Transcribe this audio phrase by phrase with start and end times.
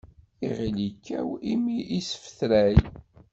[0.47, 2.75] Iɣil ikkaw, immi isfetray.